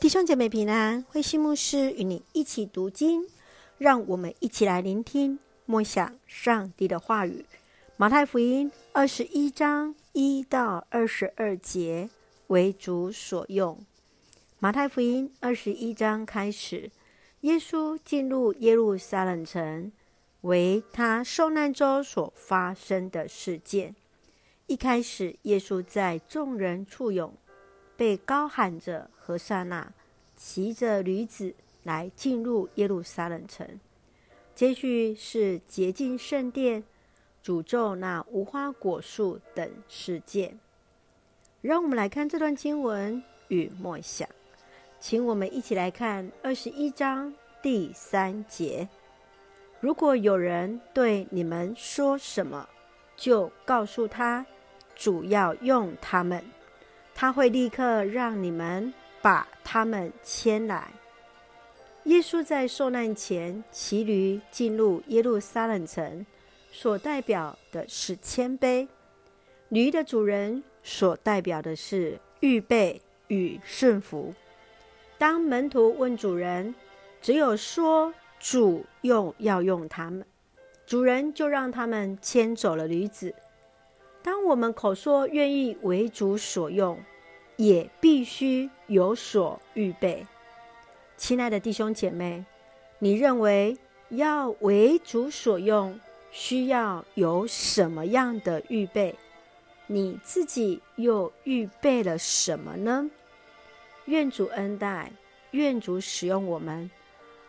[0.00, 3.26] 弟兄姐妹平安，慧馨牧师与你一起读经，
[3.78, 7.44] 让我们一起来聆听默想上帝的话语。
[7.96, 12.08] 马太福音二十一章一到二十二节，
[12.46, 13.84] 为主所用。
[14.60, 16.92] 马太福音二十一章开始，
[17.40, 19.90] 耶稣进入耶路撒冷城，
[20.42, 23.96] 为他受难周所发生的事件。
[24.68, 27.34] 一开始，耶稣在众人簇拥，
[27.98, 29.92] 被高喊着和散那，
[30.36, 33.80] 骑着驴子来进入耶路撒冷城。
[34.54, 36.84] 接续是洁净圣殿、
[37.44, 40.60] 诅咒那无花果树等事件。
[41.60, 44.28] 让我们来看这段经文与默想，
[45.00, 48.88] 请我们一起来看二十一章第三节：
[49.80, 52.68] 如果有人对你们说什么，
[53.16, 54.46] 就告诉他，
[54.94, 56.44] 主要用他们。
[57.20, 60.88] 他会立刻让你们把他们牵来。
[62.04, 66.24] 耶稣在受难前骑驴进入耶路撒冷城，
[66.70, 68.86] 所代表的是谦卑；
[69.68, 74.32] 驴的主人所代表的是预备与顺服。
[75.18, 76.72] 当门徒问主人，
[77.20, 80.24] 只有说主用要用他们，
[80.86, 83.34] 主人就让他们牵走了驴子。
[84.22, 86.98] 当我们口说愿意为主所用，
[87.56, 90.26] 也必须有所预备。
[91.16, 92.44] 亲爱的弟兄姐妹，
[92.98, 93.76] 你认为
[94.10, 95.98] 要为主所用，
[96.30, 99.14] 需要有什么样的预备？
[99.86, 103.10] 你自己又预备了什么呢？
[104.04, 105.10] 愿主恩待，
[105.52, 106.90] 愿主使用我们。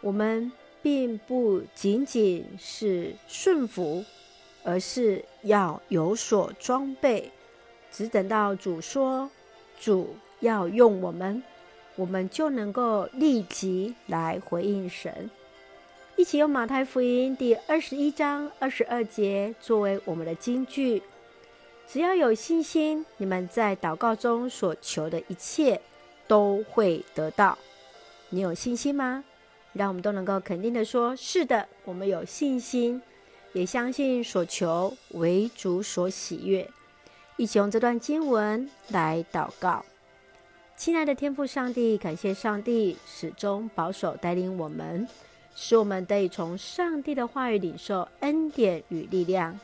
[0.00, 4.04] 我们并不仅仅是顺服。
[4.68, 7.32] 而是要有所装备，
[7.90, 9.30] 只等到主说
[9.80, 11.42] 主要用我们，
[11.96, 15.30] 我们就能够立即来回应神。
[16.16, 21.02] 一起用马太福音第二十一章二十二节作为我们的金句：
[21.86, 25.80] 只要有信心，你们在祷告中所求的一切
[26.26, 27.56] 都会得到。
[28.28, 29.24] 你有信心吗？
[29.72, 33.00] 让我们都能够肯定的说：是的，我们有信心。
[33.52, 36.68] 也相信所求为主所喜悦，
[37.36, 39.84] 一起用这段经文来祷告。
[40.76, 45.08] 亲爱的天父上帝，感谢上帝始终保守带领我们，
[45.56, 49.58] 使我们得以从上帝的话语领受恩典与力量。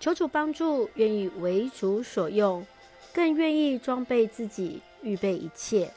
[0.00, 2.66] 求主帮助，愿意为主所用，
[3.12, 5.92] 更愿意装备自己，预备一切，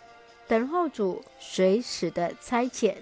[0.48, 2.96] 等候主随时的差遣。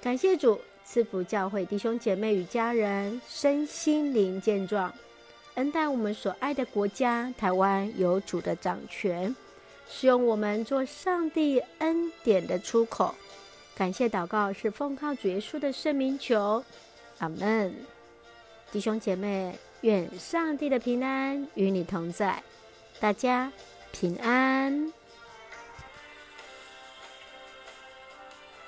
[0.00, 0.60] 感谢主。
[0.84, 4.92] 赐福教会弟兄姐妹与家人身心灵健壮，
[5.54, 9.34] 恩待我们所爱的国家台湾有主的掌权，
[9.88, 13.14] 使用我们做上帝恩典的出口。
[13.74, 16.62] 感谢祷告是奉靠主耶稣的圣名求，
[17.18, 17.74] 阿门。
[18.70, 22.42] 弟兄姐妹，愿上帝的平安与你同在，
[23.00, 23.50] 大家
[23.90, 24.92] 平安。